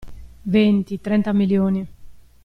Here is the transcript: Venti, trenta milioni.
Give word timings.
Venti, 0.49 0.99
trenta 0.99 1.31
milioni. 1.31 1.87